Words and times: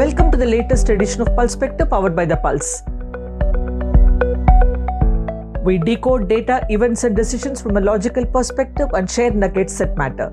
Welcome 0.00 0.30
to 0.30 0.38
the 0.38 0.46
latest 0.46 0.88
edition 0.88 1.20
of 1.20 1.28
Pulsepector 1.36 1.86
powered 1.90 2.16
by 2.16 2.24
The 2.24 2.36
Pulse. 2.38 2.82
We 5.62 5.76
decode 5.76 6.26
data, 6.26 6.64
events, 6.70 7.04
and 7.04 7.14
decisions 7.14 7.60
from 7.60 7.76
a 7.76 7.82
logical 7.82 8.24
perspective 8.24 8.88
and 8.94 9.10
share 9.10 9.30
nuggets 9.30 9.76
that 9.76 9.98
matter. 9.98 10.30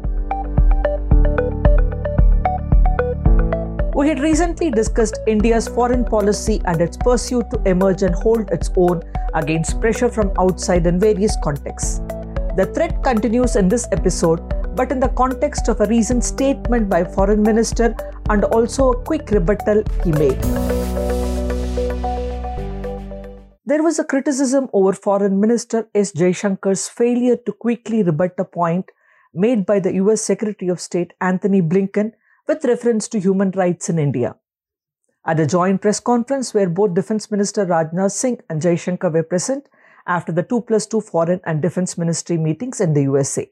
We 3.93 4.07
had 4.07 4.21
recently 4.21 4.71
discussed 4.71 5.19
India's 5.27 5.67
foreign 5.67 6.05
policy 6.05 6.61
and 6.63 6.79
its 6.79 6.95
pursuit 6.95 7.49
to 7.51 7.61
emerge 7.65 8.03
and 8.03 8.15
hold 8.15 8.49
its 8.51 8.71
own 8.77 9.03
against 9.33 9.81
pressure 9.81 10.07
from 10.07 10.31
outside 10.39 10.87
in 10.87 10.97
various 10.97 11.35
contexts. 11.43 11.99
The 12.55 12.71
threat 12.73 13.03
continues 13.03 13.57
in 13.57 13.67
this 13.67 13.85
episode, 13.91 14.39
but 14.77 14.91
in 14.91 14.99
the 14.99 15.09
context 15.19 15.69
of 15.69 15.81
a 15.81 15.87
recent 15.87 16.23
statement 16.23 16.87
by 16.87 17.03
Foreign 17.03 17.41
Minister 17.41 17.95
and 18.29 18.43
also 18.43 18.91
a 18.91 19.03
quick 19.03 19.31
rebuttal 19.31 19.83
he 20.03 20.11
made. 20.11 20.39
There 23.65 23.81
was 23.83 23.97
a 23.99 24.03
criticism 24.03 24.69
over 24.73 24.93
Foreign 24.93 25.39
Minister 25.39 25.89
S. 25.95 26.11
Jaishankar's 26.13 26.87
failure 26.87 27.37
to 27.37 27.51
quickly 27.51 28.03
rebut 28.03 28.35
a 28.37 28.45
point 28.45 28.91
made 29.33 29.65
by 29.65 29.79
the 29.79 29.95
US 29.95 30.21
Secretary 30.21 30.69
of 30.69 30.79
State 30.79 31.13
Antony 31.19 31.61
Blinken 31.61 32.11
with 32.47 32.63
reference 32.63 33.07
to 33.09 33.19
human 33.19 33.51
rights 33.51 33.89
in 33.89 33.97
India. 33.97 34.35
At 35.25 35.39
a 35.39 35.47
joint 35.47 35.81
press 35.81 35.99
conference 35.99 36.53
where 36.53 36.69
both 36.69 36.93
Defense 36.93 37.31
Minister 37.31 37.65
Rajnath 37.65 38.11
Singh 38.11 38.39
and 38.49 38.61
Jaishankar 38.61 39.11
were 39.11 39.23
present 39.23 39.67
after 40.05 40.31
the 40.31 40.43
2 40.43 40.61
plus 40.61 40.85
2 40.85 41.01
Foreign 41.01 41.41
and 41.45 41.61
Defense 41.61 41.97
Ministry 41.97 42.37
meetings 42.37 42.79
in 42.79 42.93
the 42.93 43.01
USA. 43.01 43.49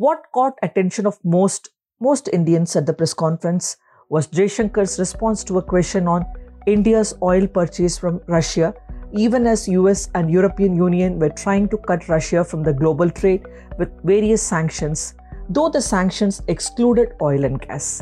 What 0.00 0.22
caught 0.32 0.58
attention 0.62 1.06
of 1.06 1.18
most 1.22 1.68
most 2.00 2.28
Indians 2.32 2.74
at 2.74 2.86
the 2.86 2.92
press 2.94 3.12
conference 3.12 3.76
was 4.08 4.28
Jaishankar's 4.28 4.98
response 4.98 5.44
to 5.44 5.58
a 5.58 5.62
question 5.72 6.08
on 6.08 6.24
India's 6.66 7.12
oil 7.22 7.46
purchase 7.46 7.98
from 7.98 8.22
Russia, 8.26 8.72
even 9.12 9.46
as 9.46 9.68
US 9.68 10.08
and 10.14 10.30
European 10.30 10.74
Union 10.74 11.18
were 11.18 11.28
trying 11.28 11.68
to 11.68 11.76
cut 11.76 12.08
Russia 12.08 12.42
from 12.42 12.62
the 12.62 12.72
global 12.72 13.10
trade 13.10 13.42
with 13.76 13.90
various 14.02 14.42
sanctions, 14.42 15.12
though 15.50 15.68
the 15.68 15.82
sanctions 15.82 16.40
excluded 16.48 17.12
oil 17.20 17.44
and 17.44 17.60
gas. 17.60 18.00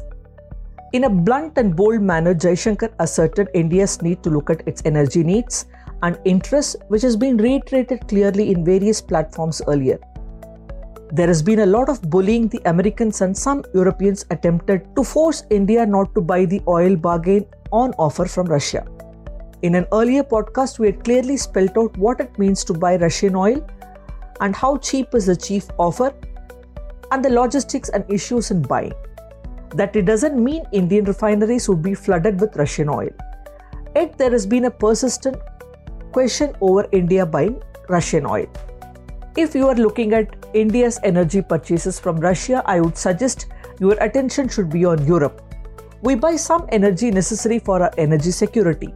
In 0.92 1.02
a 1.02 1.10
blunt 1.10 1.58
and 1.58 1.74
bold 1.74 2.00
manner, 2.00 2.32
Jaishankar 2.32 2.92
asserted 3.00 3.48
India's 3.54 4.00
need 4.02 4.22
to 4.22 4.30
look 4.30 4.50
at 4.50 4.62
its 4.68 4.82
energy 4.84 5.24
needs 5.24 5.66
and 6.04 6.16
interests, 6.24 6.76
which 6.86 7.02
has 7.02 7.16
been 7.16 7.38
reiterated 7.38 8.06
clearly 8.06 8.52
in 8.52 8.64
various 8.64 9.02
platforms 9.02 9.60
earlier. 9.66 9.98
There 11.10 11.26
has 11.26 11.42
been 11.42 11.60
a 11.60 11.66
lot 11.66 11.88
of 11.88 12.02
bullying 12.02 12.48
the 12.48 12.60
Americans 12.66 13.22
and 13.22 13.34
some 13.34 13.64
Europeans 13.72 14.26
attempted 14.30 14.94
to 14.94 15.02
force 15.02 15.42
India 15.48 15.86
not 15.86 16.14
to 16.14 16.20
buy 16.20 16.44
the 16.44 16.60
oil 16.68 16.96
bargain 16.96 17.46
on 17.72 17.94
offer 17.94 18.26
from 18.26 18.46
Russia. 18.46 18.86
In 19.62 19.74
an 19.74 19.86
earlier 19.90 20.22
podcast, 20.22 20.78
we 20.78 20.88
had 20.88 21.02
clearly 21.02 21.38
spelled 21.38 21.78
out 21.78 21.96
what 21.96 22.20
it 22.20 22.38
means 22.38 22.62
to 22.64 22.74
buy 22.74 22.96
Russian 22.96 23.36
oil 23.36 23.66
and 24.40 24.54
how 24.54 24.76
cheap 24.76 25.14
is 25.14 25.24
the 25.24 25.34
chief 25.34 25.66
offer 25.78 26.12
and 27.10 27.24
the 27.24 27.30
logistics 27.30 27.88
and 27.88 28.04
issues 28.12 28.50
in 28.50 28.60
buying. 28.60 28.92
That 29.70 29.96
it 29.96 30.02
doesn't 30.02 30.42
mean 30.42 30.64
Indian 30.72 31.06
refineries 31.06 31.70
would 31.70 31.80
be 31.80 31.94
flooded 31.94 32.38
with 32.38 32.54
Russian 32.56 32.90
oil. 32.90 33.08
Yet 33.96 34.18
there 34.18 34.30
has 34.30 34.44
been 34.44 34.66
a 34.66 34.70
persistent 34.70 35.38
question 36.12 36.54
over 36.60 36.86
India 36.92 37.24
buying 37.24 37.62
Russian 37.88 38.26
oil. 38.26 38.46
If 39.36 39.54
you 39.54 39.68
are 39.68 39.74
looking 39.74 40.14
at 40.14 40.34
India's 40.54 40.98
energy 41.02 41.42
purchases 41.42 42.00
from 42.00 42.16
Russia, 42.18 42.62
I 42.66 42.80
would 42.80 42.96
suggest 42.96 43.46
your 43.80 43.94
attention 44.02 44.48
should 44.48 44.70
be 44.70 44.84
on 44.84 45.04
Europe 45.06 45.48
we 46.00 46.14
buy 46.14 46.36
some 46.36 46.64
energy 46.68 47.10
necessary 47.10 47.58
for 47.58 47.82
our 47.82 47.90
energy 47.98 48.30
security. 48.30 48.94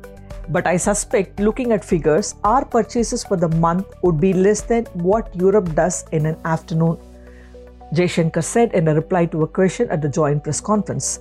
But 0.49 0.67
I 0.67 0.77
suspect, 0.77 1.41
looking 1.41 1.73
at 1.73 1.85
figures, 1.85 2.37
our 2.45 2.65
purchases 2.65 3.25
for 3.25 3.37
the 3.37 3.49
month 3.49 3.87
would 4.03 4.21
be 4.21 4.33
less 4.33 4.61
than 4.61 4.85
what 4.95 5.35
Europe 5.35 5.75
does 5.75 6.05
in 6.13 6.27
an 6.27 6.37
afternoon. 6.45 6.99
Jaishankar 7.93 8.45
said 8.45 8.73
in 8.73 8.89
a 8.89 8.95
reply 8.95 9.27
to 9.27 9.43
a 9.43 9.49
question 9.49 9.89
at 9.91 10.01
the 10.01 10.09
joint 10.09 10.45
press 10.45 10.61
conference. 10.61 11.21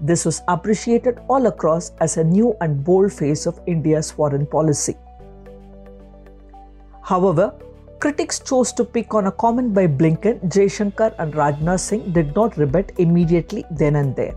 This 0.00 0.24
was 0.24 0.42
appreciated 0.48 1.20
all 1.28 1.46
across 1.46 1.92
as 2.00 2.16
a 2.16 2.24
new 2.24 2.56
and 2.60 2.82
bold 2.82 3.12
face 3.12 3.46
of 3.46 3.60
India's 3.66 4.10
foreign 4.10 4.46
policy. 4.46 4.96
However, 7.02 7.54
critics 8.00 8.38
chose 8.40 8.72
to 8.72 8.84
pick 8.84 9.12
on 9.14 9.26
a 9.26 9.32
comment 9.32 9.74
by 9.74 9.86
Blinken, 9.86 10.40
Jaishankar, 10.48 11.14
and 11.18 11.34
Rajnath 11.34 11.80
Singh 11.80 12.12
did 12.12 12.34
not 12.34 12.56
rebut 12.56 12.92
immediately 12.96 13.64
then 13.70 13.96
and 13.96 14.16
there. 14.16 14.34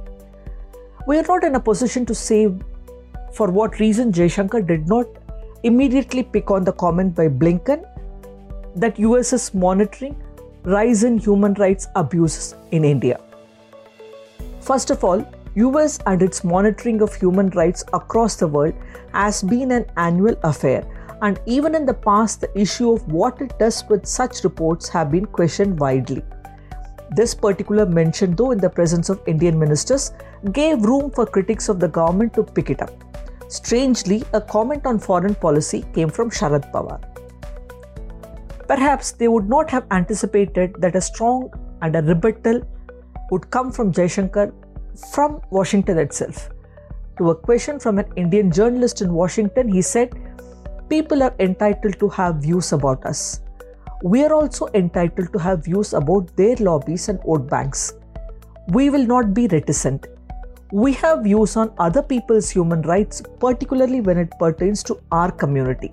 We 1.08 1.18
are 1.18 1.24
not 1.24 1.46
in 1.46 1.56
a 1.56 1.60
position 1.60 2.06
to 2.08 2.14
say 2.14 2.54
for 3.34 3.50
what 3.50 3.80
reason 3.80 4.12
Jaishankar 4.12 4.68
did 4.68 4.88
not 4.88 5.08
immediately 5.64 6.24
pick 6.24 6.52
on 6.52 6.66
the 6.66 6.74
comment 6.74 7.16
by 7.16 7.30
Blinken 7.30 7.86
that 8.76 9.00
US 9.00 9.32
is 9.32 9.54
monitoring 9.54 10.22
rise 10.64 11.04
in 11.04 11.18
human 11.18 11.54
rights 11.54 11.88
abuses 11.96 12.56
in 12.72 12.84
India. 12.84 13.20
First 14.60 14.92
of 14.92 15.04
all, 15.04 15.26
US 15.56 16.00
and 16.06 16.22
its 16.22 16.44
monitoring 16.44 17.02
of 17.02 17.16
human 17.16 17.50
rights 17.52 17.84
across 17.94 18.36
the 18.36 18.48
world 18.48 18.74
has 19.14 19.42
been 19.42 19.72
an 19.72 19.86
annual 19.96 20.36
affair 20.44 20.86
and 21.24 21.40
even 21.46 21.74
in 21.74 21.86
the 21.86 22.00
past 22.06 22.42
the 22.42 22.52
issue 22.64 22.92
of 22.92 23.12
what 23.20 23.42
it 23.42 23.58
does 23.58 23.84
with 23.90 24.06
such 24.06 24.44
reports 24.44 24.90
have 24.90 25.12
been 25.12 25.26
questioned 25.26 25.80
widely. 25.80 26.22
This 27.16 27.34
particular 27.34 27.86
mention, 27.86 28.36
though 28.36 28.52
in 28.52 28.58
the 28.58 28.70
presence 28.70 29.10
of 29.10 29.22
Indian 29.26 29.58
ministers, 29.58 30.12
gave 30.52 30.84
room 30.84 31.12
for 31.12 31.26
critics 31.26 31.70
of 31.70 31.80
the 31.80 31.88
government 31.88 32.34
to 32.34 32.44
pick 32.44 32.70
it 32.70 32.82
up. 32.82 32.92
Strangely, 33.48 34.24
a 34.34 34.42
comment 34.42 34.86
on 34.86 35.00
foreign 35.00 35.36
policy 35.36 35.86
came 35.94 36.10
from 36.10 36.30
Sharad 36.30 36.72
Pawar. 36.74 37.00
Perhaps 38.68 39.12
they 39.14 39.28
would 39.28 39.48
not 39.48 39.70
have 39.70 39.86
anticipated 39.92 40.76
that 40.80 40.96
a 40.96 41.02
strong 41.02 41.50
and 41.82 41.96
a 41.96 42.02
rebuttal 42.02 42.62
would 43.32 43.50
come 43.50 43.72
from 43.72 43.94
Jaishankar 43.94 44.52
from 45.14 45.40
Washington 45.52 46.00
itself. 46.00 46.50
To 47.18 47.30
a 47.30 47.36
question 47.36 47.80
from 47.80 48.00
an 48.00 48.12
Indian 48.16 48.52
journalist 48.52 49.02
in 49.02 49.14
Washington, 49.14 49.70
he 49.70 49.82
said, 49.82 50.16
People 50.90 51.24
are 51.24 51.36
entitled 51.40 52.00
to 52.00 52.10
have 52.10 52.36
views 52.36 52.74
about 52.74 53.06
us 53.06 53.42
we 54.04 54.22
are 54.26 54.34
also 54.34 54.68
entitled 54.74 55.32
to 55.32 55.40
have 55.40 55.64
views 55.64 55.94
about 55.94 56.36
their 56.36 56.58
lobbies 56.58 57.08
and 57.08 57.22
vote 57.24 57.50
banks. 57.50 57.94
We 58.68 58.90
will 58.90 59.06
not 59.06 59.34
be 59.34 59.48
reticent. 59.48 60.08
We 60.74 60.92
have 60.94 61.24
views 61.24 61.56
on 61.56 61.72
other 61.78 62.04
people's 62.04 62.50
human 62.50 62.82
rights, 62.82 63.22
particularly 63.40 64.02
when 64.02 64.18
it 64.18 64.34
pertains 64.38 64.84
to 64.84 65.00
our 65.14 65.32
community. 65.32 65.92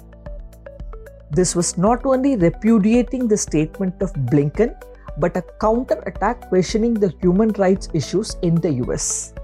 This 1.30 1.54
was 1.54 1.78
not 1.78 2.04
only 2.04 2.34
repudiating 2.34 3.28
the 3.28 3.36
statement 3.36 4.02
of 4.02 4.12
Blinken, 4.12 4.74
but 5.18 5.36
a 5.36 5.44
counter 5.60 6.02
attack 6.04 6.48
questioning 6.48 6.94
the 6.94 7.14
human 7.20 7.50
rights 7.50 7.88
issues 7.94 8.36
in 8.42 8.56
the 8.56 8.72
US. 8.86 9.34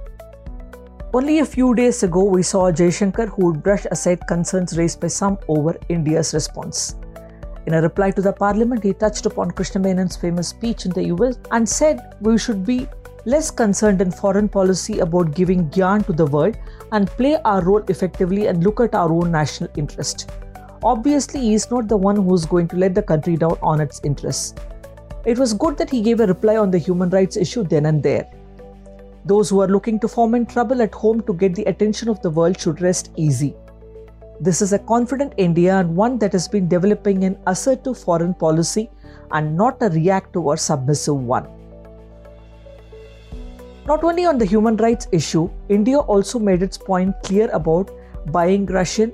Only 1.16 1.38
a 1.38 1.46
few 1.46 1.74
days 1.74 2.02
ago, 2.02 2.24
we 2.24 2.42
saw 2.42 2.70
Jaishankar 2.70 3.28
who 3.28 3.46
would 3.46 3.62
brush 3.62 3.86
aside 3.90 4.26
concerns 4.28 4.76
raised 4.76 5.00
by 5.00 5.06
some 5.06 5.38
over 5.48 5.74
India's 5.88 6.34
response. 6.34 6.96
In 7.64 7.72
a 7.72 7.80
reply 7.80 8.10
to 8.10 8.20
the 8.20 8.34
parliament, 8.34 8.84
he 8.84 8.92
touched 8.92 9.24
upon 9.24 9.52
Krishna 9.52 9.80
Menon's 9.80 10.14
famous 10.14 10.48
speech 10.48 10.84
in 10.84 10.90
the 10.90 11.04
US 11.14 11.38
and 11.52 11.66
said 11.66 12.14
we 12.20 12.36
should 12.36 12.66
be 12.66 12.86
less 13.24 13.50
concerned 13.50 14.02
in 14.02 14.10
foreign 14.10 14.46
policy 14.46 14.98
about 14.98 15.34
giving 15.34 15.70
gyan 15.70 16.04
to 16.04 16.12
the 16.12 16.26
world 16.26 16.58
and 16.92 17.08
play 17.22 17.38
our 17.46 17.64
role 17.64 17.82
effectively 17.88 18.48
and 18.48 18.62
look 18.62 18.80
at 18.80 18.94
our 18.94 19.10
own 19.10 19.32
national 19.32 19.70
interest. 19.74 20.30
Obviously, 20.82 21.40
he 21.40 21.54
is 21.54 21.70
not 21.70 21.88
the 21.88 21.96
one 21.96 22.16
who 22.16 22.34
is 22.34 22.44
going 22.44 22.68
to 22.68 22.76
let 22.76 22.94
the 22.94 23.02
country 23.02 23.38
down 23.38 23.56
on 23.62 23.80
its 23.80 24.02
interests. 24.04 24.52
It 25.24 25.38
was 25.38 25.54
good 25.54 25.78
that 25.78 25.88
he 25.88 26.02
gave 26.02 26.20
a 26.20 26.26
reply 26.26 26.58
on 26.58 26.70
the 26.70 26.86
human 26.90 27.08
rights 27.08 27.38
issue 27.38 27.64
then 27.64 27.86
and 27.86 28.02
there. 28.02 28.30
Those 29.26 29.50
who 29.50 29.60
are 29.60 29.66
looking 29.66 29.98
to 30.00 30.08
foment 30.08 30.48
trouble 30.48 30.80
at 30.82 30.94
home 30.94 31.20
to 31.22 31.34
get 31.34 31.56
the 31.56 31.64
attention 31.64 32.08
of 32.08 32.22
the 32.22 32.30
world 32.30 32.60
should 32.60 32.80
rest 32.80 33.10
easy. 33.16 33.56
This 34.38 34.62
is 34.62 34.72
a 34.72 34.78
confident 34.78 35.32
India 35.36 35.78
and 35.78 35.96
one 35.96 36.16
that 36.18 36.32
has 36.32 36.46
been 36.46 36.68
developing 36.68 37.24
an 37.24 37.36
assertive 37.48 37.98
foreign 37.98 38.34
policy 38.34 38.88
and 39.32 39.56
not 39.56 39.82
a 39.82 39.88
reactive 39.88 40.44
or 40.44 40.56
submissive 40.56 41.16
one. 41.16 41.48
Not 43.88 44.04
only 44.04 44.26
on 44.26 44.38
the 44.38 44.44
human 44.44 44.76
rights 44.76 45.08
issue, 45.10 45.50
India 45.68 45.98
also 45.98 46.38
made 46.38 46.62
its 46.62 46.78
point 46.78 47.14
clear 47.24 47.50
about 47.50 47.90
buying 48.26 48.66
Russian 48.66 49.12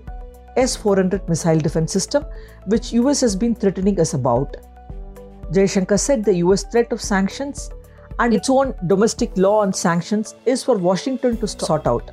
S-400 0.57 1.27
missile 1.27 1.59
defense 1.59 1.91
system, 1.91 2.25
which 2.67 2.93
US 2.93 3.23
has 3.23 3.35
been 3.35 3.55
threatening 3.55 3.99
us 3.99 4.13
about. 4.13 4.57
Jaishankar 5.53 5.99
said 5.99 6.23
the 6.23 6.37
US 6.37 6.65
threat 6.65 6.93
of 6.93 7.01
sanctions 7.01 7.71
and 8.19 8.35
its 8.35 8.51
own 8.51 8.75
domestic 8.87 9.37
law 9.37 9.61
on 9.61 9.73
sanctions 9.73 10.35
is 10.47 10.63
for 10.63 10.77
Washington 10.77 11.37
to 11.39 11.49
sort 11.49 11.87
out. 11.87 12.11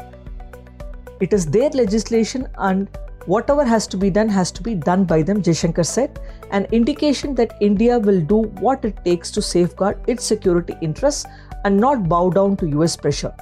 It 1.20 1.34
is 1.34 1.46
their 1.46 1.70
legislation 1.70 2.48
and 2.58 2.88
whatever 3.26 3.66
has 3.66 3.86
to 3.88 3.98
be 3.98 4.10
done 4.10 4.30
has 4.30 4.52
to 4.52 4.64
be 4.64 4.76
done 4.76 5.04
by 5.04 5.22
them, 5.22 5.42
Jaishankar 5.42 5.86
said, 5.86 6.20
an 6.52 6.66
indication 6.72 7.36
that 7.36 7.56
India 7.60 8.00
will 8.00 8.22
do 8.22 8.44
what 8.62 8.86
it 8.86 9.04
takes 9.04 9.30
to 9.32 9.42
safeguard 9.42 10.00
its 10.08 10.24
security 10.24 10.76
interests 10.82 11.26
and 11.66 11.78
not 11.78 12.08
bow 12.08 12.30
down 12.30 12.56
to 12.58 12.68
US 12.80 12.96
pressure. 12.96 13.34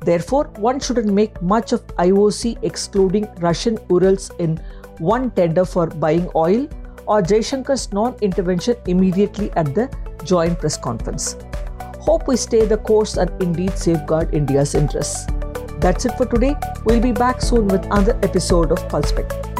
Therefore, 0.00 0.44
one 0.56 0.80
shouldn't 0.80 1.12
make 1.12 1.40
much 1.42 1.72
of 1.72 1.86
IOC 1.96 2.62
excluding 2.62 3.28
Russian 3.40 3.78
Urals 3.90 4.30
in 4.38 4.60
one 4.98 5.30
tender 5.32 5.64
for 5.64 5.86
buying 5.86 6.30
oil 6.34 6.68
or 7.06 7.22
Jaishankar's 7.22 7.92
non 7.92 8.14
intervention 8.20 8.76
immediately 8.86 9.50
at 9.52 9.74
the 9.74 9.90
joint 10.24 10.58
press 10.58 10.76
conference. 10.76 11.36
Hope 12.00 12.28
we 12.28 12.36
stay 12.36 12.64
the 12.64 12.78
course 12.78 13.16
and 13.16 13.30
indeed 13.42 13.76
safeguard 13.76 14.34
India's 14.34 14.74
interests. 14.74 15.26
That's 15.80 16.04
it 16.06 16.12
for 16.16 16.26
today. 16.26 16.56
We'll 16.84 17.00
be 17.00 17.12
back 17.12 17.40
soon 17.40 17.68
with 17.68 17.84
another 17.86 18.18
episode 18.22 18.72
of 18.72 18.88
Pulse 18.88 19.08
Spectrum. 19.08 19.57